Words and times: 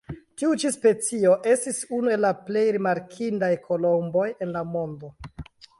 Tiu 0.41 0.53
ĉi 0.61 0.69
specio 0.75 1.33
estis 1.51 1.83
unu 1.99 2.15
el 2.15 2.25
la 2.29 2.33
plej 2.49 2.65
rimarkindaj 2.79 3.53
kolomboj 3.69 4.29
en 4.47 4.57
la 4.59 4.67
mondo. 4.77 5.17